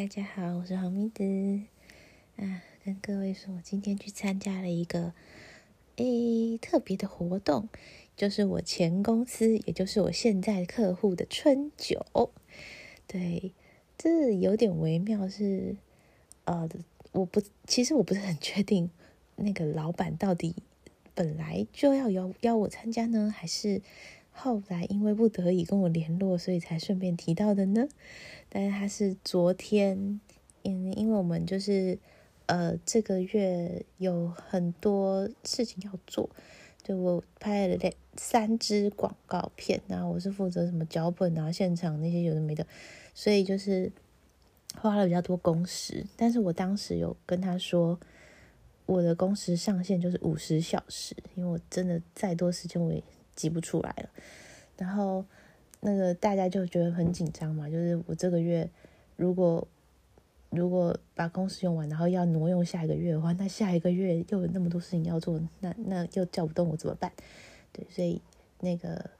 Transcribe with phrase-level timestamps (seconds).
[0.00, 1.22] 大家好，我是黄明子
[2.36, 5.12] 啊，跟各位说，我今天去参加了一个
[5.96, 7.68] 诶特别的活动，
[8.16, 12.30] 就是我前公司，也就是我现在客户的春酒。
[13.06, 13.52] 对，
[13.98, 15.76] 这有点微妙，是
[16.44, 16.66] 呃，
[17.12, 18.88] 我不，其实我不是很确定，
[19.36, 20.56] 那个老板到底
[21.14, 23.82] 本来就要邀邀我参加呢，还是？
[24.42, 27.86] 后来因为不得已跟我联络，所以才顺便提到的呢。
[28.48, 30.18] 但是他是昨天，
[30.62, 31.98] 因因为我们就是
[32.46, 36.30] 呃这个月有很多事情要做，
[36.82, 42.66] 就我拍了两三支广告片，然后我是负责什么脚本啊、现场那些有的没的，
[43.14, 43.92] 所以就是
[44.74, 46.06] 花了比较多工时。
[46.16, 48.00] 但是我当时有跟他说，
[48.86, 53.02] 我的工时上限就是五十小时，因为我真的再多时间我也。
[53.34, 54.10] 挤不出来了，
[54.76, 55.24] 然后
[55.80, 58.68] 那个大家就觉得很紧张嘛，就是我这个月
[59.16, 59.66] 如果
[60.50, 67.10] 如果把工时用完，然后要挪用下一个月的话，那下一个月又有那么多事情要做，那那又叫不动我怎么办？
[67.72, 68.20] 对，所以
[68.58, 69.10] 那个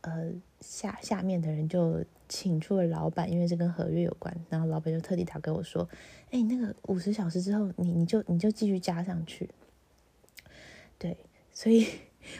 [0.00, 5.88] 呃下下面的人就请出了老板，因为这跟合约有关，然后老板就特地打给我说
[6.32, 9.48] ：“哎，那个五十小时之后，你你就你就继续加上去。”
[10.98, 11.16] 对，
[11.52, 11.86] 所以。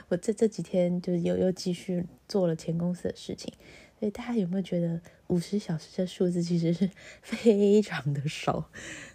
[0.08, 3.53] 我这这几天就又又继续做了前公司的事情，
[3.98, 6.91] 所以大家有没有觉得五十小时这数字其实是
[7.22, 8.70] 非常的少？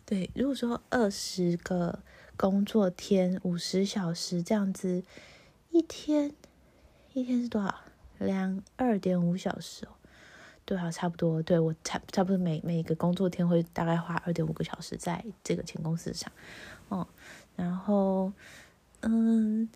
[0.05, 1.99] 对，如果说二十个
[2.35, 5.03] 工作天五十小时这样子，
[5.71, 6.33] 一天
[7.13, 7.73] 一天是多少？
[8.19, 9.89] 两二点五小时哦，
[10.65, 11.41] 对啊，差不多。
[11.41, 16.31] 对我差差不多每每个工作天会大概花二点五个小时在这个前公司上，
[16.89, 17.07] 哦，
[17.55, 18.31] 然后
[19.01, 19.69] 嗯。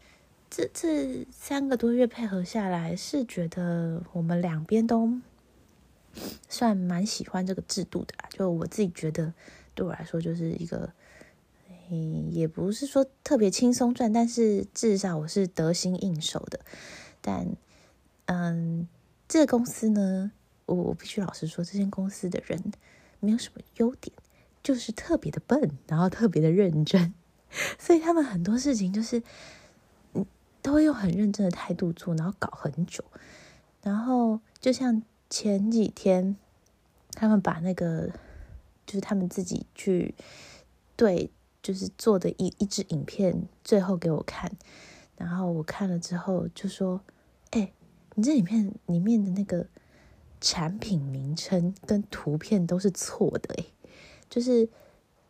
[0.49, 5.19] 这这三个多月配合下来，是觉得我们两边都
[6.47, 8.13] 算蛮喜欢这个制度的。
[8.29, 9.33] 就我自己觉得，
[9.75, 10.89] 对我来说就是一个，
[12.31, 16.61] 也不是说特别轻松赚，但是至少我是得心应手的。
[17.19, 17.55] 但，
[18.25, 18.87] 嗯，
[19.27, 20.31] 这公司呢，
[20.65, 22.71] 我我必须老实说，这间公司的人
[23.19, 24.15] 没有什么优点，
[24.63, 27.13] 就是特别的笨，然后特别的认真，
[27.77, 29.21] 所以他们很多事情就是。
[30.67, 33.01] 都会用很认真的态度做，然后搞很久。
[33.81, 36.35] 然后就像前几天，
[37.13, 38.09] 他们把那个
[38.85, 40.13] 就是他们自己去
[40.97, 41.31] 对，
[41.63, 44.51] 就是做的一一支影片，最后给我看。
[45.15, 46.99] 然后我看了之后就说
[47.51, 47.71] ：“哎，
[48.15, 49.67] 你这影片里面的那个
[50.41, 53.65] 产品名称跟图片都是错的。”哎，
[54.29, 54.67] 就是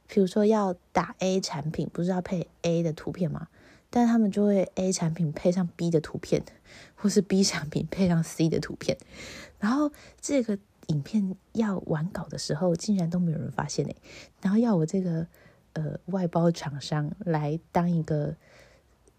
[0.07, 3.49] 比如说要打 A 产品，不是要配 A 的图片吗？
[3.89, 6.43] 但他们就会 A 产品配上 B 的图片，
[6.95, 8.97] 或是 B 产品配上 C 的图片，
[9.59, 13.95] 然后这个影片要完稿的时候，竟然都没有人发现哎，
[14.41, 15.25] 然后要我这个
[15.73, 18.35] 呃外包厂商来当一个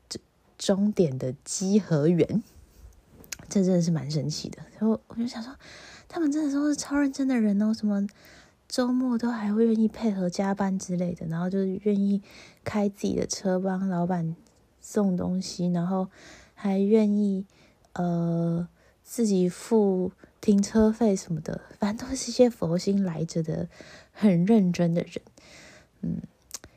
[0.09, 0.21] 终
[0.59, 2.43] 终点的稽核员，
[3.49, 4.59] 这真的是蛮神奇的。
[4.79, 5.55] 然后我就想说，
[6.09, 8.07] 他们真的都是超认真的人哦，什么
[8.69, 12.23] 周末都还会愿意配合加班之类的，然后就是愿意
[12.65, 14.37] 开自己的车帮老板。
[14.91, 16.09] 送东西，然后
[16.55, 17.45] 还愿意
[17.93, 18.67] 呃
[19.05, 23.69] 自己付停车费什么的，反正都是一些佛心来着的，
[24.13, 25.21] 很认真的人。
[26.01, 26.23] 嗯，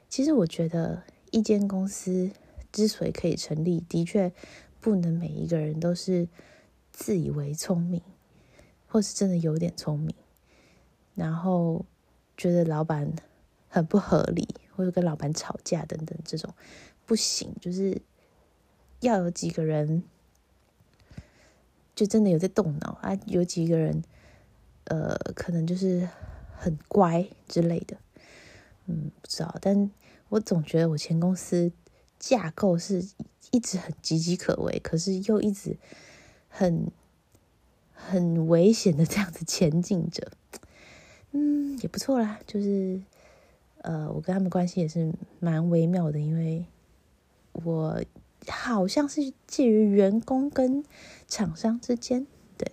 [0.10, 2.32] 其实我觉得一间公司
[2.74, 4.34] 之所以可以成立，的确
[4.82, 6.28] 不能每一个人都是
[6.92, 8.02] 自以为聪明，
[8.90, 10.14] 或是真的有点聪明，
[11.16, 11.86] 然后
[12.36, 13.14] 觉得老板
[13.70, 16.54] 很不合理，或者跟老板吵架等等这种。
[17.06, 18.02] 不行，就是
[19.02, 20.04] 要有几个人，
[21.94, 23.18] 就真的有在动脑啊。
[23.26, 24.02] 有几个人，
[24.86, 26.08] 呃，可能就是
[26.56, 27.98] 很乖之类的，
[28.86, 29.58] 嗯，不知道。
[29.62, 29.92] 但
[30.30, 31.72] 我总觉得我前公司
[32.18, 33.06] 架构是
[33.52, 35.78] 一直很岌岌可危，可是又一直
[36.48, 36.90] 很
[37.94, 40.32] 很危险的这样子前进着。
[41.32, 42.40] 嗯，也不错啦。
[42.48, 43.02] 就是
[43.82, 46.66] 呃，我跟他们关系也是蛮微妙的，因为。
[47.54, 48.02] 我
[48.48, 50.84] 好像是介于员工跟
[51.28, 52.26] 厂商之间，
[52.58, 52.72] 对。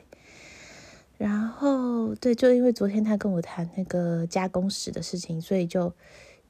[1.18, 5.92] 然后，对，就因为昨天他跟我谈那个加工时的事情，所以就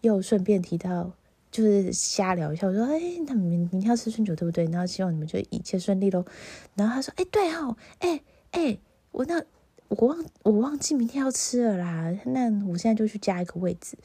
[0.02, 1.10] 又顺便提到，
[1.50, 2.66] 就是瞎聊一下。
[2.66, 4.66] 我说：“哎，那明明天要吃春酒，对不对？
[4.66, 6.24] 然后希望你们就一切顺利喽。”
[6.76, 8.20] 然后他说：“哎，对哦，哎
[8.52, 8.78] 哎，
[9.10, 9.42] 我那
[9.88, 12.14] 我忘我忘记明天要吃了啦。
[12.26, 13.96] 那我现在就去加一个位置。”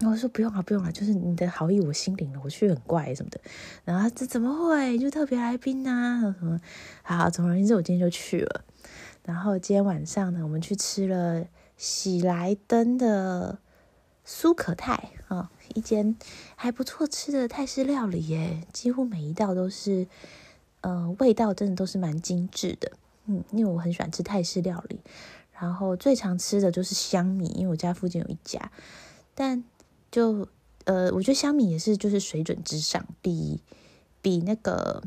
[0.00, 3.38] 然后说不用了，不用了，就是你的好意我心领了，我去很怪什么的。
[3.84, 4.98] 然后这怎么会？
[4.98, 6.58] 就特别来宾呐，什么？
[7.02, 8.64] 好，总而言之，我今天就去了。
[9.22, 11.44] 然后今天晚上呢，我们去吃了
[11.76, 13.58] 喜来登的
[14.24, 16.16] 苏可泰啊，一间
[16.56, 20.08] 还不错吃的泰式料理耶，几乎每一道都是，
[20.80, 22.92] 呃，味道真的都是蛮精致的。
[23.26, 24.98] 嗯，因为我很喜欢吃泰式料理，
[25.52, 28.72] 然后最常吃的就是香米，因为我家附近有一家，
[29.34, 29.62] 但
[30.10, 30.48] 就
[30.84, 33.60] 呃，我觉得香米也是就是水准之上，比
[34.20, 35.02] 比那个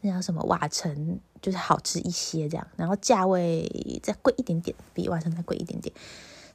[0.00, 5.94] 那叫什么瓦城就是好吃一些这样，然后价位再贵一点点，比瓦城再贵一点点。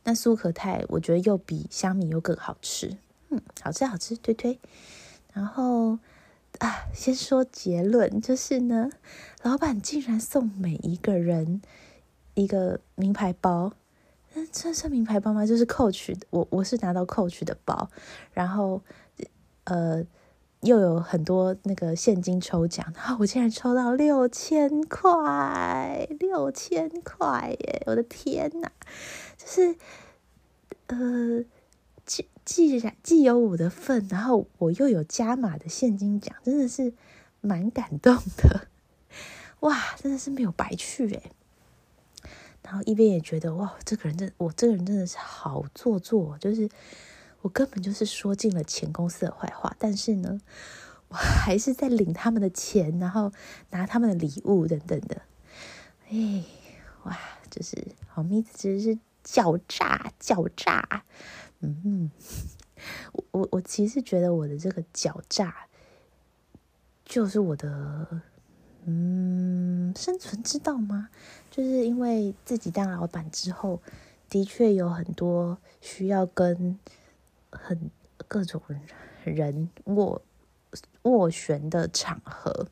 [0.03, 2.97] 那苏可泰我觉得又比香米又更好吃，
[3.29, 4.59] 嗯，好吃好吃，推推。
[5.33, 5.99] 然后。
[6.59, 8.89] 啊，先说结论，就是呢，
[9.41, 11.61] 老板竟然送每一个人
[12.33, 13.73] 一个名牌包，
[14.35, 15.45] 那这是名牌包吗？
[15.45, 17.89] 就是 Coach，我我是拿到 Coach 的包，
[18.33, 18.83] 然后
[19.63, 20.05] 呃
[20.61, 27.83] 又有很多那个现金抽奖，然后我竟然抽到六千块，六千块耶！
[27.87, 28.69] 我的天呐，
[29.37, 29.75] 就是
[30.87, 31.45] 呃。
[32.05, 36.93] 既既然既有我的份，然后我又有加码的现金奖，真的是
[37.41, 38.67] 蛮感动的，
[39.61, 41.31] 哇，真的是没有白去诶。
[42.65, 46.67] 然后一边也觉得哇，这个人真我这个人真的是好做作，就是
[47.41, 50.41] 我根本就是说尽了前公司的坏话，但是呢，
[51.09, 53.31] 我还是在领他们的钱，然后
[53.69, 55.21] 拿他们的礼物等等的，
[56.09, 56.43] 哎，
[57.03, 57.15] 哇，
[57.51, 57.77] 就是
[58.07, 61.03] 好蜜子真是狡诈狡诈。
[61.59, 62.09] 嗯，
[63.13, 65.67] 我我我其实觉得我的这个狡诈，
[67.05, 68.21] 就是我的
[68.85, 71.09] 嗯生存之道吗？
[71.55, 73.79] 就是因为自己当老板之后，
[74.29, 76.77] 的确有很多需要跟
[77.49, 77.89] 很
[78.27, 78.61] 各种
[79.23, 80.21] 人握
[81.03, 82.67] 握旋的场合，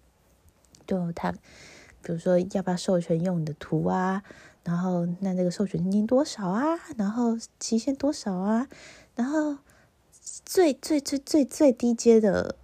[0.85, 4.21] 就他比如说要不要授权用你的图啊？
[4.65, 6.77] 然后，那那个授权金多少啊？
[6.97, 8.67] 然后期限多少啊？
[9.15, 9.59] 然后
[10.45, 12.57] 最最最最最低阶的，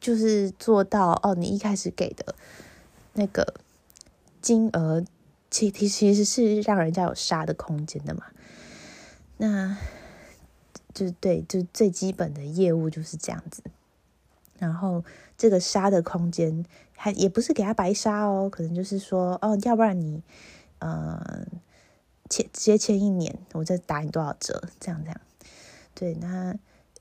[0.00, 2.34] 就是做到哦，你一开始给的
[3.12, 3.54] 那个
[4.42, 5.04] 金额，
[5.50, 8.24] 其其其实是让人家有杀的空间的嘛。
[9.38, 9.76] 那
[10.94, 13.62] 就对，就最基本的业务就是这样子。
[14.58, 15.04] 然后
[15.36, 16.64] 这个杀的空间，
[16.94, 20.22] 还也不是给他白杀哦，可能就是说哦，要不然你。
[20.82, 21.46] 嗯，
[22.30, 24.62] 签直接签一年，我再打你多少折？
[24.80, 25.20] 这样这样，
[25.94, 26.54] 对，那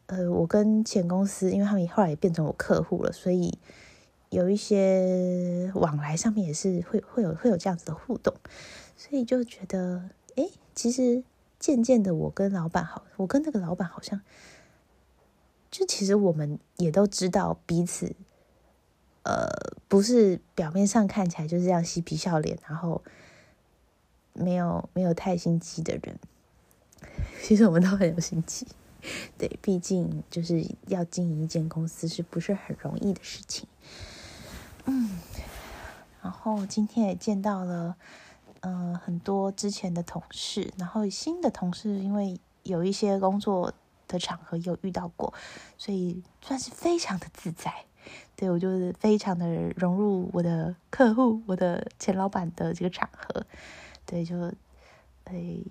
[0.07, 3.57] 呃，我跟前公司，因为他们后来也变成我客户了，所以
[4.29, 8.33] 有一些往来上面也是会会有会有这样子的互动，
[8.95, 11.23] 所以就觉得，哎，其实
[11.59, 14.21] 渐渐的，我跟老板好，我跟那个老板好像，
[15.69, 18.15] 就其实我们也都知道彼此，
[19.23, 19.47] 呃，
[19.87, 23.01] 不是表面上看起来就是这样嬉皮笑脸，然后。
[24.31, 26.17] 没有没有太心机的人，
[27.41, 28.65] 其实我们都很有心机。
[29.37, 33.67] 对，毕竟就是要经营一间公司，是不是很容易的事情？
[34.85, 35.19] 嗯，
[36.21, 37.95] 然后今天也见到了，
[38.61, 43.73] 嗯，很多之前的同事，然后新的同事，因为有一些工作
[44.07, 45.33] 的场合有遇到过，
[45.77, 47.73] 所以算是非常的自在。
[48.35, 53.45] 对我就是非常的融入我的客户、我的前老板的这个场合。
[54.05, 54.51] 对，就，
[55.25, 55.61] 诶，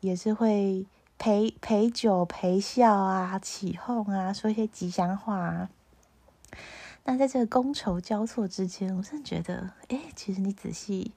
[0.00, 5.38] 也是会陪陪酒陪笑啊，起哄啊，说一些吉祥话。
[5.38, 5.70] 啊。
[7.10, 11.12] 那在这个觥筹交错之间，我真的觉得，哎，其实你仔细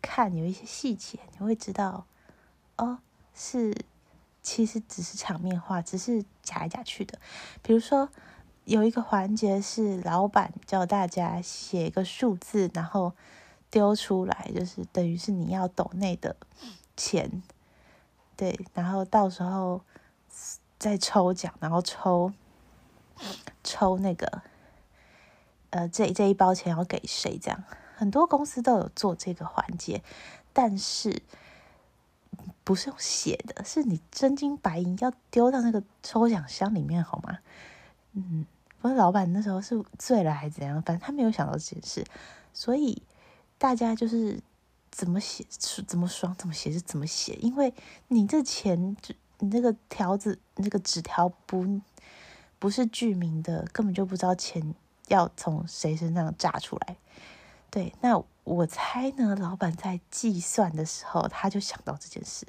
[0.00, 2.06] 看，有一些细节，你会知道，
[2.76, 2.98] 哦，
[3.34, 3.74] 是
[4.42, 7.18] 其实只是场面话，只是假来假去的。
[7.64, 8.08] 比如说，
[8.64, 13.12] 有一个环节是老板叫大家写一个数字，然后。
[13.70, 16.36] 丢出来就是等于是你要抖内的
[16.96, 17.42] 钱，
[18.36, 19.80] 对，然后到时候
[20.78, 22.32] 再抽奖，然后抽
[23.64, 24.42] 抽那个
[25.74, 27.36] 呃这这一包钱要给谁？
[27.38, 27.64] 这样
[27.96, 30.02] 很多公司都有做这个环节，
[30.52, 31.20] 但是
[32.62, 37.38] 不是用写的，是你真金白银要丢到那个抽奖箱里面，好吗？
[38.12, 38.46] 嗯，
[38.80, 40.80] 不是老板那时候是醉了还是怎样？
[40.82, 42.04] 反正他没有想到这件事，
[42.52, 43.02] 所以。
[43.56, 44.38] 大家就是
[44.90, 45.46] 怎么写
[45.86, 47.72] 怎么爽，怎么写就怎么写，因为
[48.08, 51.80] 你这钱就，你这个条子，那个纸条不
[52.58, 54.74] 不是具名的，根本就不知道钱
[55.08, 56.96] 要从谁身上炸出来。
[57.70, 62.46] 对，那我猜呢，老板在计算的时候，他就想到这件事，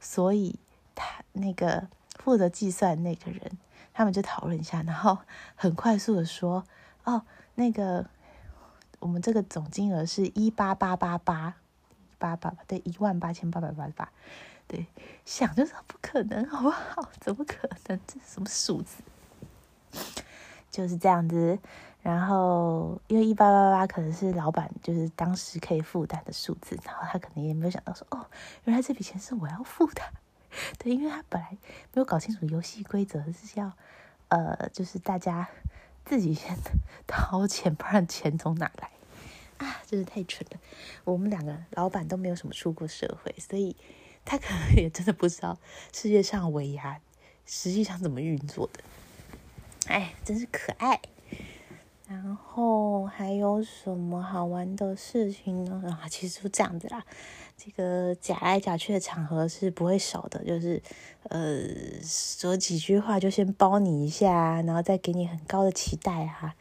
[0.00, 0.58] 所以
[0.94, 1.88] 他那个
[2.18, 3.58] 负责计算那个人，
[3.92, 5.18] 他们就讨论一下，然后
[5.54, 6.64] 很快速的说
[7.04, 7.22] ：“哦，
[7.54, 8.06] 那个。”
[9.00, 11.54] 我们这个总金额是一八八八八，
[12.18, 14.12] 八八八对一万八千八百八十八。
[14.66, 14.84] 对，
[15.24, 17.08] 想就是不可能，好不好？
[17.18, 17.98] 怎么可能？
[18.06, 19.02] 这什么数字？
[20.70, 21.58] 就是这样子。
[22.02, 28.26] 然后，因为一八八八可能是老板就是当时可以负担的数字，然后他可能也没有想到说，哦，
[28.64, 30.02] 原来这笔钱是我要付的。
[30.78, 31.50] 对，因为他本来
[31.92, 33.70] 没有搞清楚游戏规则，是要
[34.28, 35.46] 呃，就是大家
[36.04, 36.56] 自己先
[37.06, 38.90] 掏钱，不然钱从哪来
[39.58, 39.76] 啊？
[39.86, 40.58] 真是太蠢了。
[41.04, 43.76] 我们两个老板都没有什么出过社会，所以
[44.24, 45.58] 他可能也真的不知道
[45.92, 46.98] 世界上尾牙
[47.44, 48.80] 实际上怎么运作的。
[49.86, 51.00] 哎，真是可爱。
[52.10, 55.96] 然后还有什么好玩的事情呢？
[56.02, 57.04] 啊，其实就这样子啦。
[57.56, 60.82] 这个假来假去的场合是不会少的，就是
[61.28, 61.60] 呃
[62.02, 66.56] 说几句话就先包你一下，然后再给你很高的期待啊。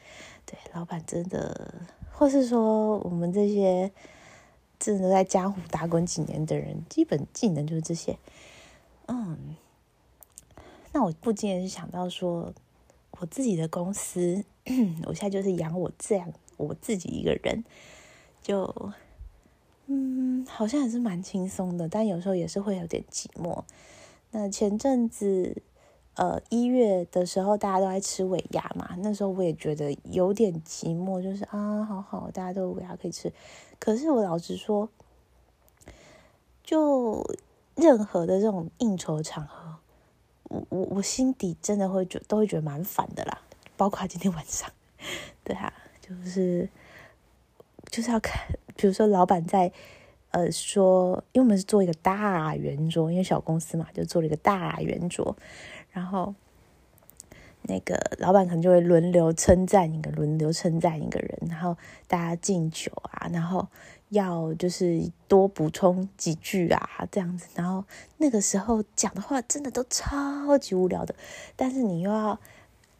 [0.45, 1.73] 对，老板真的，
[2.11, 3.91] 或是说我们这些
[4.77, 8.15] 真的在江湖打滚几年的人，基本技能就是这些。
[9.07, 9.55] 嗯，
[10.91, 12.53] 那我不禁是想到说。
[13.19, 14.43] 我自己的公司，
[15.05, 17.63] 我现在就是养我这样我自己一个人，
[18.41, 18.91] 就
[19.87, 23.63] 嗯，好像也是蛮轻松的，但有时候也是会有点寂寞。
[24.31, 25.61] 那前阵子，
[26.13, 33.33] 呃，一月的时候大家都在吃尾牙嘛，那时候我也觉得有点寂寞，就是啊，好好，大家都尾牙可以吃。
[33.79, 34.87] 可是我老实说，
[36.63, 37.25] 就
[37.75, 39.75] 任何的这种应酬场合。
[40.49, 43.39] 我我我心底真的会觉都会觉得蛮烦的啦，
[43.77, 44.69] 包括今天晚上，
[45.43, 46.67] 对啊，就是
[47.89, 48.41] 就是要看，
[48.75, 49.71] 比如说老板在
[50.31, 55.37] 呃说，因为我们是做一个大圆桌，因为小公司嘛，就做了一个大圆桌，
[55.91, 56.35] 然后
[57.61, 61.77] 那个老板可能就会轮流称赞一个，轮流称赞一个人，然后
[62.07, 63.67] 大家敬酒啊，然后。
[64.09, 67.85] 要就是多补充几句啊，这样子，然后
[68.17, 71.13] 那个时候讲的话真的都超级无聊的，
[71.55, 72.39] 但是你又要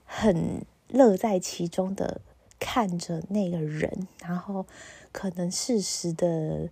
[0.05, 2.21] 很乐在其中的
[2.59, 4.67] 看着那个人，然后
[5.11, 6.69] 可能适时的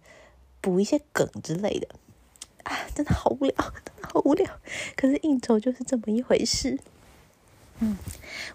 [0.61, 1.87] 补一些梗之类的
[2.63, 4.59] 啊，真的好无聊， 真的好无聊。
[4.95, 6.79] 可是应酬就是这么一回事。
[7.79, 7.97] 嗯，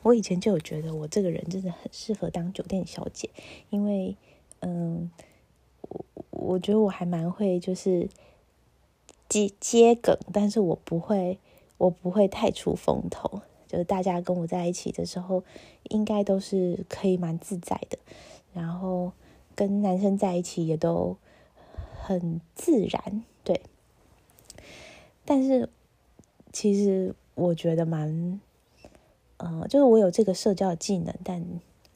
[0.02, 3.28] 我以前就有觉得我这个人真的很适合当酒店小姐，
[3.70, 4.16] 因为
[4.60, 5.10] 嗯。
[6.30, 8.08] 我觉得我还蛮会，就是
[9.28, 11.38] 接接梗，但是我不会，
[11.78, 13.42] 我不会太出风头。
[13.68, 15.42] 就是大家跟我在一起的时候，
[15.84, 17.98] 应该都是可以蛮自在的。
[18.52, 19.12] 然后
[19.54, 21.16] 跟男生在一起也都
[22.02, 23.62] 很自然，对。
[25.24, 25.70] 但是
[26.52, 28.38] 其实我觉得蛮，
[29.38, 31.42] 嗯，就是我有这个社交技能，但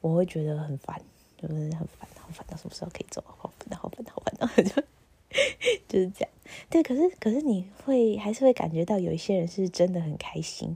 [0.01, 0.99] 我会觉得很烦，
[1.37, 2.07] 就是很烦。
[2.19, 3.23] 好烦到什么时候可以走？
[3.25, 4.83] 好烦好烦好烦恼，就
[5.87, 6.29] 就是这样。
[6.69, 10.75] 对，可是可是你会还是会感觉到有一些人是真的很开心，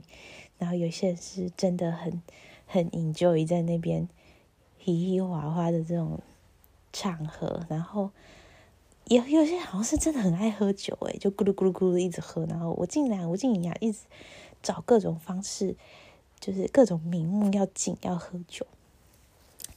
[0.56, 2.22] 然后有些人是真的很
[2.66, 4.08] 很 enjoy 在那边
[4.82, 6.18] 嘻嘻哈哈的这种
[6.90, 7.66] 场合。
[7.68, 8.10] 然后
[9.08, 12.46] 有有些好像是真的很爱喝酒，诶，就咕噜咕噜咕噜一直喝。
[12.46, 13.98] 然后我竟然我竟然一直
[14.62, 15.76] 找各种方式，
[16.40, 18.66] 就是各种名目要敬要喝酒。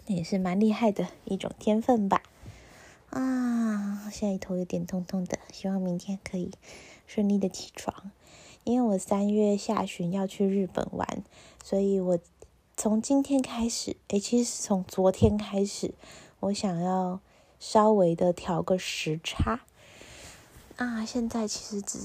[0.07, 2.21] 也是蛮厉害的一种天分吧，
[3.09, 6.51] 啊，现在头有点痛痛的，希望明天可以
[7.07, 8.11] 顺利的起床。
[8.63, 11.23] 因为我三月下旬要去日本玩，
[11.63, 12.19] 所以我
[12.77, 15.93] 从今天开始，诶，其实是从昨天开始，
[16.39, 17.19] 我想要
[17.59, 19.61] 稍微的调个时差。
[20.75, 21.99] 啊，现在其实只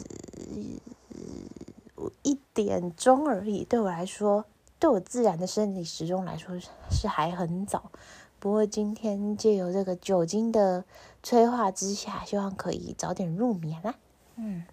[2.23, 4.45] 一点钟而已，对我来说。
[4.81, 6.59] 对我自然的生理时钟来说
[6.91, 7.93] 是还很早，
[8.39, 10.87] 不过今天借由这个酒精的
[11.23, 13.97] 催化之下，希望可以早点入眠啦。
[14.37, 14.65] 嗯，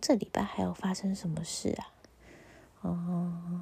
[0.00, 1.86] 这礼拜还有发生什么事啊？
[2.80, 3.60] 哦，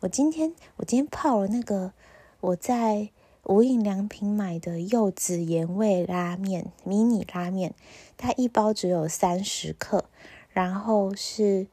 [0.00, 1.92] 我今天我今天泡了那个
[2.40, 3.10] 我在
[3.42, 7.74] 无印良品买的柚子盐味拉面迷你拉面，
[8.16, 10.06] 它一包只有三十克，
[10.48, 11.66] 然后是。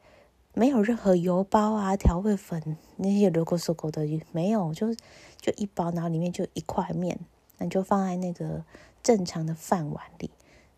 [0.52, 4.94] 没有任何油包啊、调味粉那些流过搜狗的没有，就
[5.40, 7.18] 就一包，然后里面就一块面，
[7.58, 8.64] 那就放在那个
[9.02, 10.30] 正常的饭碗里，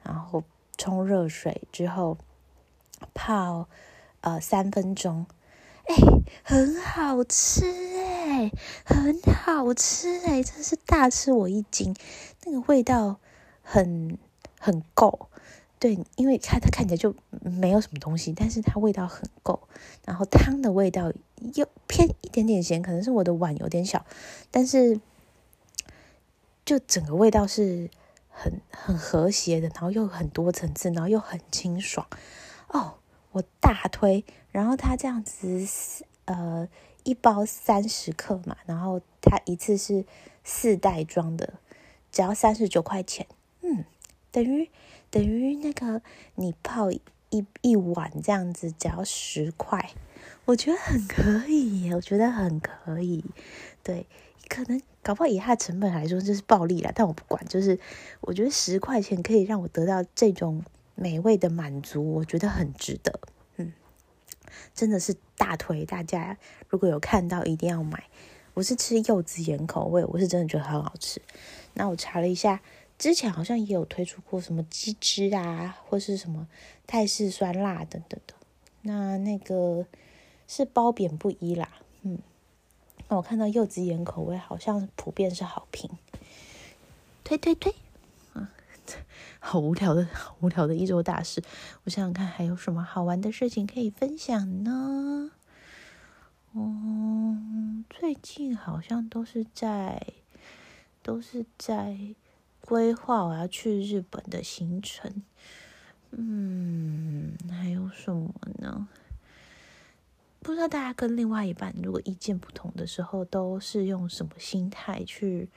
[0.03, 0.45] 然后
[0.77, 2.19] 冲热水之后
[3.15, 3.67] 泡
[4.21, 5.27] 呃三分钟，
[5.85, 5.97] 哎，
[6.45, 7.65] 很好吃
[7.99, 8.53] 哎，
[8.85, 11.97] 很好吃哎，真是大吃我一惊，
[12.45, 13.19] 那个味道
[13.63, 14.19] 很
[14.61, 15.29] 很够。
[15.83, 19.59] 对，因为它它看起来就没有什么东西，但是它味道很够，
[20.05, 21.13] 然后汤的味道
[21.55, 24.07] 又偏一点点咸，可能是我的碗有点小，
[24.53, 25.01] 但是
[26.65, 27.91] 就整个味道是
[28.29, 32.07] 很很和谐的，然后又很多层次，然后又很清爽
[32.69, 32.99] 哦，
[33.33, 34.25] 我大推。
[34.53, 35.67] 然后它这样子，
[36.27, 36.69] 呃，
[37.03, 40.05] 一包三十克嘛，然后它一次是
[40.45, 41.55] 四袋装的，
[42.13, 43.27] 只要三十九块钱。
[43.63, 43.85] 嗯，
[44.31, 44.71] 等于
[45.13, 46.01] 等于那个
[46.37, 47.01] 你泡一
[47.61, 49.91] 一碗这样子，只要十块，
[50.47, 53.23] 我觉得很可以，我觉得很可以。
[53.83, 54.07] 对，
[54.49, 57.79] 可能搞不好以它的成本来说就是暴利了，但我不管，就是
[58.23, 60.65] 我觉得十块钱可以让我得到这种
[60.95, 63.21] 美味的满足，我觉得很值得。
[63.57, 63.73] 嗯
[64.75, 66.39] 真的是大推，大家
[66.71, 68.05] 如果有看到一定要买。
[68.55, 71.23] 我是吃柚子盐口味，我是真的觉得很好吃。
[71.73, 72.61] 那我查了一下，
[73.03, 76.47] 之前好像也有推出过什么鸡汁啊，或是什么
[76.87, 78.35] 泰式酸辣等等的。
[78.83, 79.85] 那那个
[80.47, 81.69] 是褒贬不一啦，
[82.03, 82.21] 嗯。
[83.09, 85.91] 那我看到柚子盐口味好像普遍是好评，
[87.25, 87.75] 推推推
[88.35, 88.53] 啊。
[89.41, 91.43] 好无聊的，好无聊的一周大事。
[91.83, 95.33] 我想想看，还有什么好玩的事情可以分享呢？
[96.55, 100.01] 嗯，最近好像都是在，
[101.03, 102.15] 都是在
[102.73, 105.23] 规划我要去日本的行程。
[106.13, 108.89] 嗯，还有什么呢？
[110.41, 115.51] 不知道大家跟另外一半如果意见不同的时候，都是用什么心态去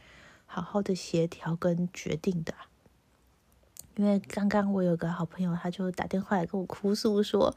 [0.45, 2.53] 好好的协调跟决定的？
[3.95, 7.55] 因为刚刚我有个好朋友，他就打电话来跟我哭诉说，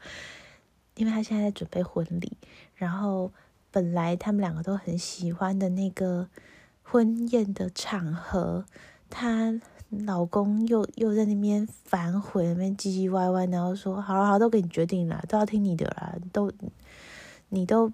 [0.95, 2.37] 因为他现在在准备婚礼，
[2.75, 3.33] 然后
[3.71, 6.29] 本来他们两个都很喜欢的那个
[6.81, 8.63] 婚宴的场合，
[9.09, 16.51] 她老公又又在那边反悔，那边唧唧歪歪，然后说好了好，都给你决定了，都要听你的啦，都
[17.49, 17.91] 你都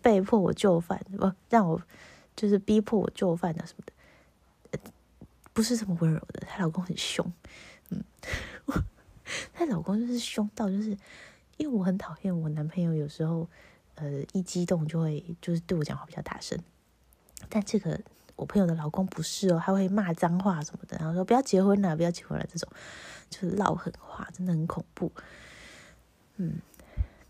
[0.00, 1.80] 被迫我就范，不让我
[2.36, 3.84] 就是逼迫我就范的什么
[4.70, 4.78] 的，
[5.52, 7.32] 不是这么温柔的，她老公很凶。
[7.90, 8.04] 嗯，
[9.52, 10.96] 她老公就是凶到，就是
[11.56, 13.48] 因为我很讨厌我男朋友，有时候
[13.96, 16.58] 呃一激动就会就是对我讲话比较大声。
[17.48, 18.00] 但这个
[18.36, 22.68] 我朋友的老公不是哦，他会骂脏话什么的，然后说不要结婚了，不要结婚了，这种
[23.30, 25.10] 就是唠狠话，真的很恐怖。
[26.36, 26.54] 嗯，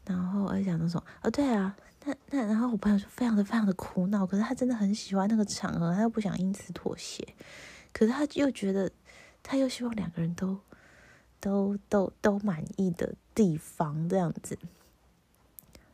[0.07, 7.27] 然后而且讲那种哦，对啊，那那然后我朋友就非常的非常的苦恼，可是他真的很喜欢那个场合，他又不想因此妥协，
[7.93, 8.91] 可是他又觉得。
[9.47, 10.59] 他又希望两个人都
[11.39, 14.59] 都都都满意的地方，这样子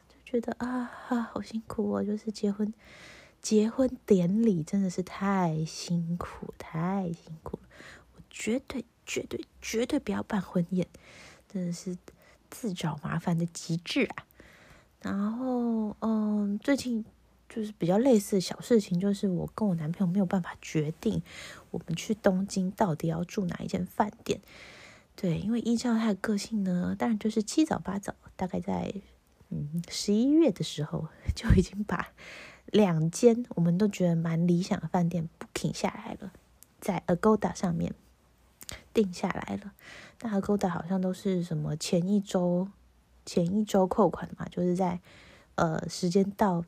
[0.08, 2.04] 就觉得啊啊好辛苦哦！
[2.04, 2.72] 就是结婚
[3.40, 7.68] 结婚典礼真的是太辛苦太辛苦了，
[8.16, 10.86] 我绝对绝对绝对不要办婚宴，
[11.48, 11.96] 真的是
[12.50, 14.26] 自找麻烦的极致啊！
[15.00, 17.04] 然后嗯，最近。
[17.52, 21.20] 就是比较类似的小事情，就是我跟我男朋友没有办法决定
[21.72, 24.40] 我们去东京到底要住哪一间饭店。
[25.16, 28.94] 对，因为依照他的个性呢，当然就是七早八早，大概在
[29.48, 32.12] 嗯十一月的时候就已经把
[32.70, 36.32] 两间我们都觉得蛮理想的饭店不停下来了，
[36.80, 37.94] 在 Agoda 上面
[38.92, 39.72] 定下来了。
[40.22, 42.68] 那 Agoda 好像都是什么前一周
[43.24, 45.00] 前一周扣款嘛，就是在
[45.54, 46.64] 呃时间到。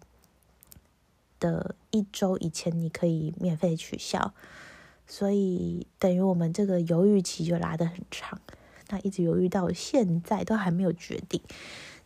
[1.43, 4.33] 的一周以前你可以免费取消，
[5.09, 8.41] 所以等于我们这个犹豫期就拉得很长，
[8.91, 11.41] 那一直犹豫到现在都还没有决定。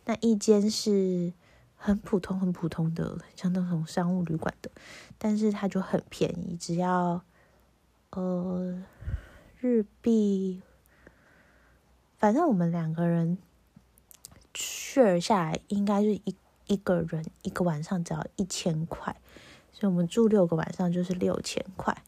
[0.05, 1.31] 那一间是
[1.77, 4.69] 很普通、很普通的，像那种商务旅馆的，
[5.17, 7.23] 但是它就很便宜，只要
[8.09, 8.83] 呃
[9.61, 10.61] 日币，
[12.17, 13.37] 反正我们两个人
[14.53, 16.35] share 下来应该是一。
[16.69, 19.15] 一个人一个晚上只要一千块，
[19.71, 22.03] 所以我们住六个晚上就是六千块。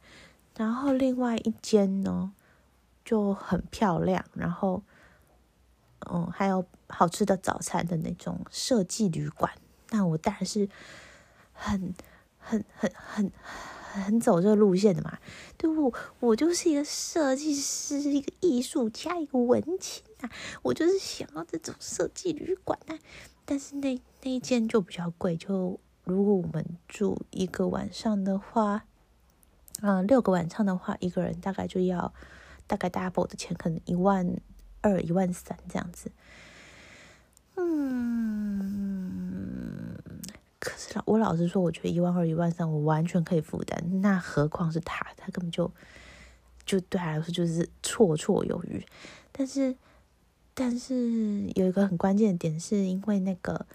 [0.58, 2.34] 然后另外一间呢
[3.05, 4.84] 就很漂亮，然后
[6.12, 9.52] 嗯还有好吃的早餐的那种设计旅馆。
[9.89, 10.69] 那我当然是
[11.54, 11.93] 很
[12.38, 13.32] 很很很
[13.91, 15.17] 很走这个路线的嘛，
[15.58, 15.91] 对不？
[16.19, 20.30] 我就是一个设计师，一个艺术家，一个文青啊，
[20.62, 22.98] 我就是想要这种设计旅馆啊。
[23.45, 28.86] 但是那那一间就比较贵，就如果我们住一个晚上的话，
[29.82, 32.13] 嗯，六个晚上的话，一个人大概就要
[32.67, 34.39] 大概 double 的钱，可能一万
[34.81, 36.11] 二、一万三这样子。
[37.55, 37.95] 嗯，
[40.59, 45.71] 可是老我老实说，我觉得一万二、一万三我完全可以负担，那何况是他，他根本就
[46.65, 48.85] 就对他来说就是绰绰有余，
[49.31, 49.75] 但是。
[50.55, 53.65] 但是有一个很关键的点，是因为那个，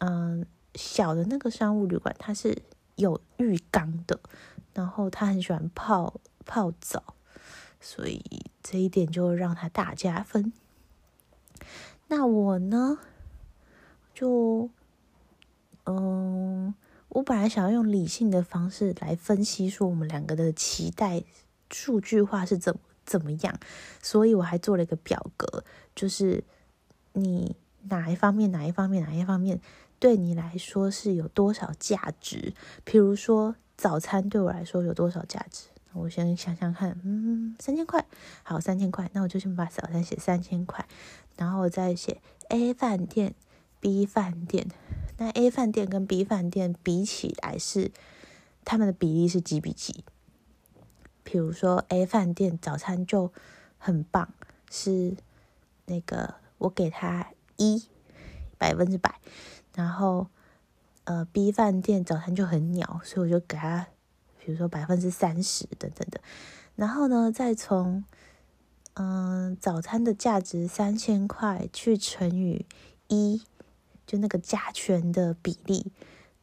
[0.00, 2.60] 嗯，小的那个商务旅馆它是
[2.96, 4.18] 有浴缸的，
[4.74, 7.14] 然后他很喜欢泡泡澡，
[7.80, 8.22] 所以
[8.62, 10.52] 这一点就让他大加分。
[12.08, 12.98] 那我呢，
[14.14, 14.70] 就
[15.84, 16.74] 嗯，
[17.08, 21.22] 我本来想要用理性的方式来分析，说我们两个的期待
[21.70, 23.58] 数据化是怎怎么样，
[24.02, 25.64] 所以我还做了一个表格，
[25.94, 26.44] 就是
[27.12, 29.60] 你哪一方面、哪一方面、哪一方面
[29.98, 32.54] 对你来说是有多少价值？
[32.84, 35.67] 比如说早餐对我来说有多少价值？
[35.94, 38.04] 我先想想看，嗯，三千块，
[38.42, 40.86] 好，三千块，那我就先把早餐写三千块，
[41.36, 42.20] 然后我再写
[42.50, 43.34] A 饭店、
[43.80, 44.68] B 饭店。
[45.16, 47.90] 那 A 饭店跟 B 饭店比起来是，
[48.64, 50.04] 他们的比例是几比几？
[51.24, 53.32] 比如说 A 饭店早餐就
[53.78, 54.32] 很棒，
[54.70, 55.16] 是
[55.86, 57.88] 那个我给他一
[58.56, 59.20] 百分之百，
[59.74, 60.28] 然后
[61.04, 63.88] 呃 B 饭店早餐就很鸟，所以我就给他。
[64.48, 66.18] 比如说百分之三十等等的，
[66.74, 68.02] 然后呢，再从
[68.94, 72.64] 嗯早餐的价值三千块去乘以
[73.08, 73.42] 一，
[74.06, 75.92] 就那个加权的比例，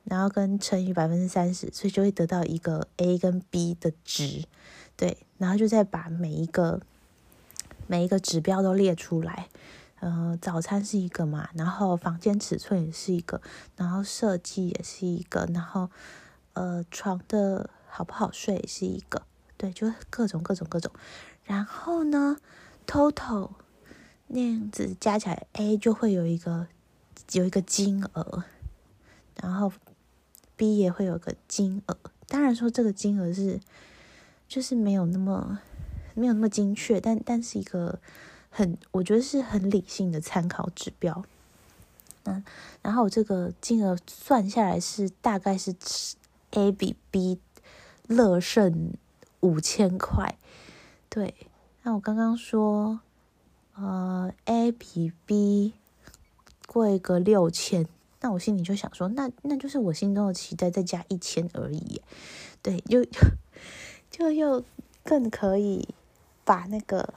[0.04, 4.44] 然后跟乘以百分之三十，所以就会得到一个 A 跟 B 的值，
[4.96, 6.80] 对，然后就再把每一个
[7.88, 9.50] 每一个指标都列出来，
[10.02, 13.42] 呃，早餐是一个嘛，然后房间尺寸也是一个，
[13.76, 15.90] 然后设计也是一个，然后
[16.54, 17.72] 呃床的。
[17.96, 19.22] 好不好睡是一个，
[19.56, 20.92] 对，就各种各种各种。
[21.46, 22.36] 然后呢
[22.86, 23.52] ，total
[24.28, 26.68] 那样子加起来，A 就会有一个
[27.32, 28.44] 有一个金额，
[29.42, 29.72] 然后
[30.58, 31.98] B 也会有个金额。
[32.28, 33.62] 当然说这个金额是
[34.50, 35.62] 就是没有那么
[36.16, 38.00] 没有那么精确，但但是一个
[38.50, 41.24] 很我觉得是很理性的参考指标。
[42.24, 42.44] 嗯，
[42.82, 45.74] 然后这个金额算下来是大概是
[46.50, 47.40] A 比 B。
[48.08, 48.94] 乐胜
[49.40, 50.38] 五千块，
[51.10, 51.34] 对。
[51.84, 53.00] 那我刚刚说，
[53.76, 55.74] 呃，A 比 B
[56.66, 57.88] 贵个六千，
[58.22, 62.02] 那我心里就想说，那那就是我心中的期待再加一千而已。
[62.64, 63.06] 对，就
[64.10, 64.64] 就又
[65.04, 65.90] 更可以
[66.44, 67.14] 把那个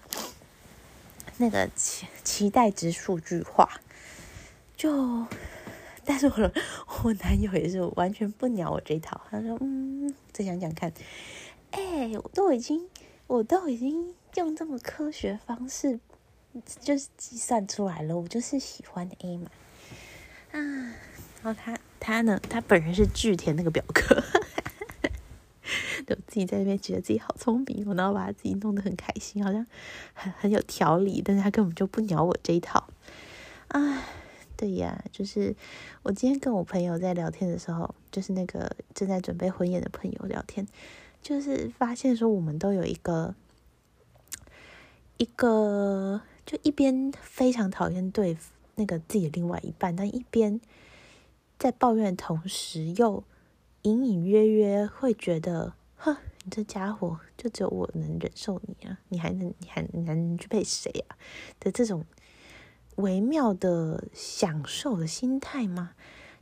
[1.39, 3.81] 那个期期待值数据化。
[4.77, 5.27] 就，
[6.09, 6.53] 但是我
[7.05, 10.15] 我男友也是完全不鸟我这一套，他说，嗯。
[10.33, 10.93] 再想想看，
[11.73, 12.89] 哎，我都已经，
[13.27, 15.99] 我都已经用这么科学方式，
[16.81, 19.51] 就是计算出来了，我就是喜欢 A 嘛，
[20.53, 20.61] 啊，
[21.43, 24.23] 然后他他呢，他本人是巨填那个表格，
[26.07, 29.67] 就自己在那边觉得自己好聪明，然后把他自己弄得很开心，好像
[30.15, 32.89] 很很有条理，但是他根本就不鸟我这一套，
[33.69, 34.05] 啊。
[34.59, 35.55] 对呀，就是
[36.03, 40.67] 我今天跟我朋友在聊天的时候，就是那个正在准备婚宴的朋友聊天，
[41.23, 43.37] 就是发现说我们都有一个
[45.17, 48.37] 一个，就一边非常讨厌对
[48.75, 50.61] 那个自己的另外一半，但一边
[51.57, 53.23] 在抱怨的同时，又
[53.83, 61.17] 隐隐约约会觉得，哼，你这家伙就只有我能忍受你啊，你还能你还能去配谁啊
[61.61, 62.05] 的这种。
[62.99, 65.95] 微妙的享受的心态吗？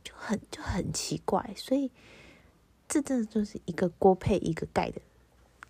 [0.03, 1.91] 就很就很奇怪，所以
[2.87, 5.01] 这真的就是一个锅配一个盖的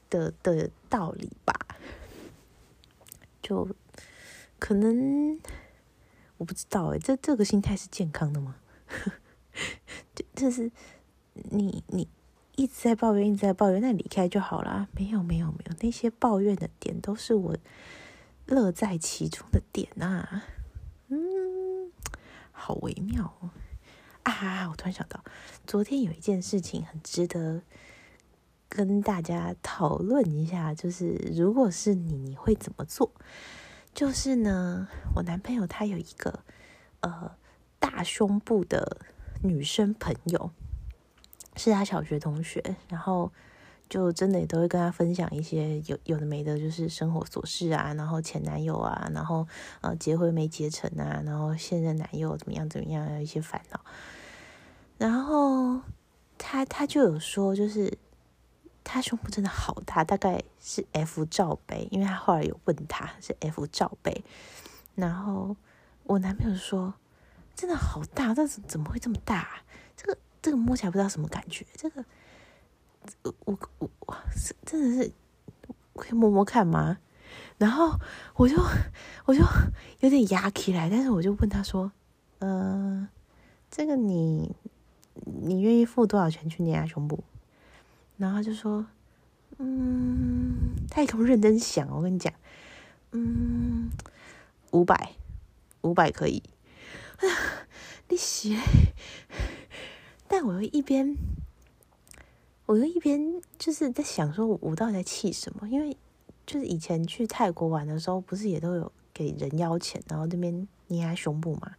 [0.10, 1.54] 的的道理吧？
[3.42, 3.68] 就
[4.60, 5.40] 可能
[6.38, 8.58] 我不知道哎，这这个心态是健康的吗？
[10.14, 10.72] 就就是
[11.34, 12.08] 你你
[12.56, 14.88] 一直在抱怨，一直在抱怨，那离开就好了。
[14.94, 17.58] 没有没有没有，那些抱怨的点都是我
[18.46, 20.44] 乐在其中的点啊。
[22.60, 23.50] 好微妙哦！
[24.24, 25.24] 啊，我突然想到，
[25.68, 27.62] 昨天有一件事情很值得
[28.68, 33.12] 跟大家讨论一下，就是如果是你，你会怎么做？
[33.94, 36.44] 就是呢，我男朋友他有一个
[37.02, 37.32] 呃
[37.80, 39.02] 大胸部的
[39.44, 40.52] 女生朋友，
[41.56, 43.32] 是他小学同学，然后。
[43.90, 49.48] 就真的也都会跟他分享一些有有的没的，就是生活琐事啊，然后前男友啊，然后
[49.82, 53.80] 呃结婚没结成啊，然后现任男友怎么样怎么样，一些烦恼。
[54.98, 55.80] 然后
[56.38, 57.98] 他他就有说，就是
[58.84, 64.24] 他胸部真的好大，大概是 F 罩杯，因为他后来有问他是 F 罩杯。
[64.96, 65.56] 然后
[66.04, 66.94] 我男朋友说，
[67.56, 69.62] 真的好大，但是怎么会这么大？
[69.96, 72.04] 这个这个摸起来不知道什么感觉，这个。
[73.24, 74.18] 我我我
[74.66, 75.12] 真的是
[75.94, 76.98] 可以摸摸看吗？
[77.58, 78.00] 然后
[78.36, 78.56] 我就
[79.26, 79.42] 我就
[80.00, 81.92] 有点压起来，但是我就问他说
[82.40, 83.08] ：“呃，
[83.72, 84.56] 这个你
[85.26, 87.24] 你愿意付多少钱去捏下胸部？”
[88.18, 88.86] 然后他就说
[89.58, 92.32] ：“嗯，他也给我认真想，我跟你讲，
[93.12, 93.90] 嗯，
[94.72, 95.14] 五百
[95.82, 96.44] 五百可以。
[97.18, 97.36] 哎呀，
[98.10, 98.56] 你写，
[100.28, 101.16] 但我又一边，
[102.68, 105.68] 我就一边就是在想，说我到底在气什么？
[105.68, 105.98] 因为
[106.46, 111.72] 就是以前去泰国玩的时候，不是也都有给人妖钱，然后这边捏他胸部嘛？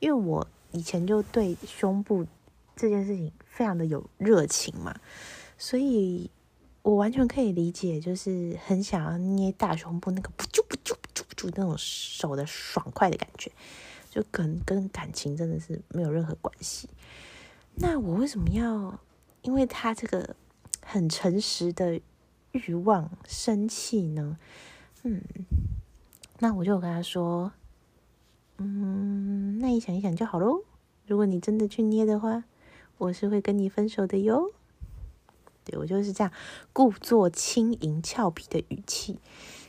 [0.00, 2.26] 因为我以前就对胸部
[2.76, 4.94] 这件事情非常的有热情嘛，
[5.56, 6.30] 所以。
[6.84, 13.52] 我完全可以理解，就是很想要捏大胸部那个不就不就不就不就那种手的爽快的感觉，
[14.10, 16.88] 就跟跟感情真的是没有任何关系。
[17.76, 18.98] 那我为什么要
[19.42, 20.34] 因为他这个
[20.84, 22.00] 很诚实的
[22.52, 24.38] 欲望生气呢？
[25.02, 25.20] 嗯，
[26.38, 27.52] 那我就跟他说，
[28.58, 30.62] 嗯，那你想一想就好喽。
[31.06, 32.44] 如果你真的去捏的话，
[32.98, 34.52] 我是会跟你分手的哟。
[35.64, 36.32] 对我就是这样，
[36.72, 39.18] 故作轻盈俏皮的语气，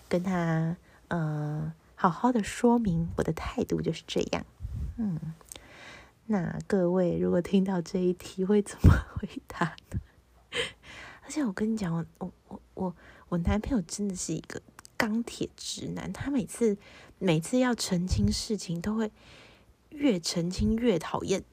[0.08, 0.78] 跟他
[1.10, 4.46] 嗯好好的说明我的态度就是这样。
[4.98, 5.20] 嗯，
[6.26, 10.00] 那各位如果听到这一题会怎么回答呢？
[11.24, 12.96] 而且我跟你讲，我我我
[13.30, 14.62] 我男朋友真的是一个
[14.98, 16.78] 钢铁直男，他每次
[17.20, 19.12] 每次要澄清事情，都会
[19.90, 21.44] 越澄清越讨厌。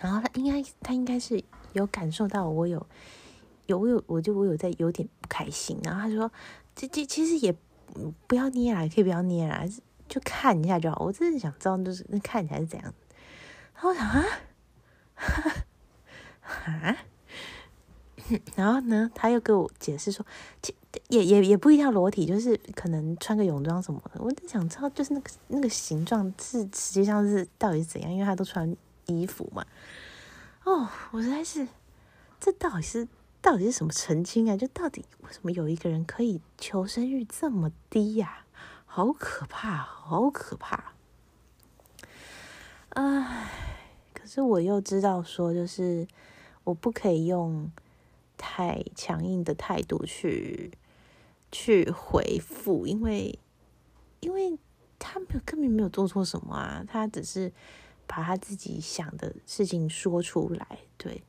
[0.00, 2.86] 然后他应该他应该是有感受到我有。
[3.66, 6.32] 有我有我就我有在有点不开心，然后他说
[6.74, 7.54] ：“这这其实也
[8.26, 9.62] 不要捏啦，可以不要捏啦，
[10.08, 12.94] 就看一下就好。”我真的想知道，就是那看起来是怎样。
[13.82, 14.24] 我想啊，
[16.42, 16.96] 啊，
[18.56, 20.24] 然后呢，他又给我解释说，
[21.08, 24.20] 也也也不一定要裸体，就是可能穿个泳装什么的。
[24.20, 29.64] 我就想知道，就是那个那个形状是实际上是到底是怎样，因为他都穿衣服嘛。
[30.64, 31.68] 哦，我实在是，
[32.40, 33.08] 这到底是。
[33.40, 34.56] 到底是什么澄清啊？
[34.56, 38.44] 就到底为什么有一个人可以求生欲这么低呀？
[38.84, 40.92] 好可怕，好可怕！
[42.88, 43.67] 唉，
[44.28, 46.06] 是我又知道说，就是
[46.64, 47.70] 我不可以用
[48.36, 50.70] 太强硬的态度去
[51.50, 53.38] 去回复，因为
[54.20, 54.58] 因为
[54.98, 57.50] 他没有根本没有做错什么啊，他只是
[58.06, 61.22] 把他自己想的事情说出来，对。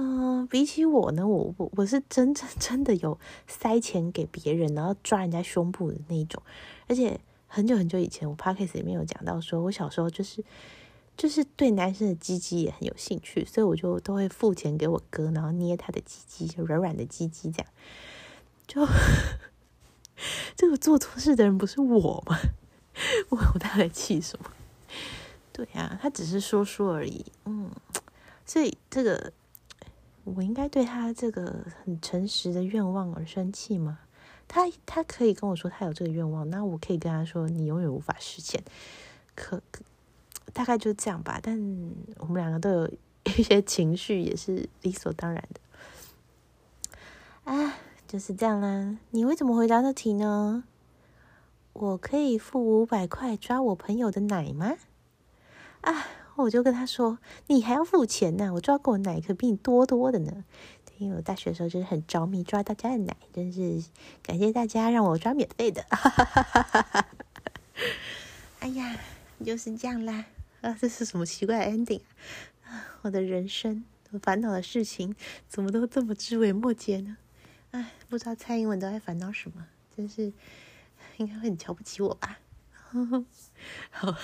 [0.00, 6.40] 嗯，比起我呢，我我我是真正真的有塞钱给别人，然后抓人家胸部的那一种。
[6.86, 10.44] 而且很久很久以前，我 podcast 里面有讲到，说我小时候就是
[11.18, 17.70] 就是对男生的鸡鸡也很有兴趣，所以我就都会付钱给我哥，然后捏他的鸡鸡，就软软的鸡鸡这样。
[18.66, 18.86] 就
[20.56, 22.38] 这个做错事的人不是我吗？
[23.28, 24.50] 我我大概气什么？
[25.52, 27.26] 对呀，他只是说说而已。
[27.44, 27.70] 嗯，
[28.46, 29.32] 所以这个。
[30.36, 34.00] 我应该对他这个很诚实的愿望而生气吗？
[34.46, 38.62] 他他可以跟我说他有这个愿望，那我可以跟他说你永远无法实现。
[39.34, 39.62] 可
[40.52, 41.38] 大概就这样吧。
[41.42, 41.56] 但
[42.18, 42.90] 我们两个都有
[43.24, 45.60] 一些情绪，也是理所当然的。
[47.44, 48.98] 啊，就是这样啦。
[49.10, 50.64] 你会怎么回答这题呢？
[51.72, 54.74] 我可以付五百块抓我朋友的奶吗？
[55.82, 56.06] 啊。
[56.38, 60.44] 我就跟他说：“你还要付钱呢，我抓过奶可比你多多的呢。
[60.98, 63.82] 因为我大学的时候就是很着迷抓大家的奶，真是
[64.22, 65.84] 感谢大家让我抓免费的。
[68.60, 69.00] 哎呀，
[69.44, 70.26] 就是这样啦。
[70.60, 72.02] 啊，这是什么奇怪的 ending
[72.64, 72.98] 啊？
[73.02, 75.14] 我的人生，我烦恼的事情
[75.48, 77.16] 怎么都这么枝微末节呢？
[77.70, 79.66] 哎，不知道蔡英文都在烦恼什么，
[79.96, 80.32] 真是
[81.18, 82.38] 应该会很瞧不起我吧？
[83.90, 84.14] 好。”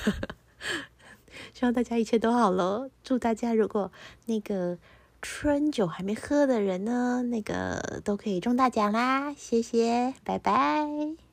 [1.53, 2.89] 希望大家一切都好喽！
[3.03, 3.91] 祝大家如果
[4.27, 4.79] 那个
[5.21, 9.35] 春酒还没喝的人呢，那个都可以中大奖啦！
[9.35, 11.24] 谢谢，拜拜。